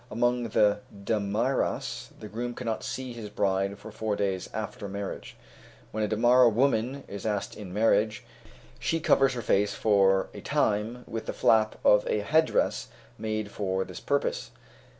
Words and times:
Among 0.09 0.49
the 0.49 0.79
Damaras, 0.91 2.09
the 2.19 2.27
groom 2.27 2.55
cannot 2.55 2.83
see 2.83 3.13
his 3.13 3.29
bride 3.29 3.77
for 3.77 3.91
four 3.91 4.15
days 4.15 4.49
after 4.51 4.89
marriage. 4.89 5.35
When 5.91 6.03
a 6.03 6.07
Damara 6.07 6.49
woman 6.51 7.03
is 7.07 7.23
asked 7.23 7.55
in 7.55 7.71
marriage, 7.71 8.23
she 8.79 8.99
covers 8.99 9.35
her 9.35 9.43
face 9.43 9.75
for 9.75 10.29
a 10.33 10.41
time 10.41 11.03
with 11.07 11.27
the 11.27 11.33
flap 11.33 11.75
of 11.85 12.07
a 12.07 12.21
headdress 12.21 12.87
made 13.19 13.51
for 13.51 13.85
this 13.85 13.99
purpose. 13.99 14.49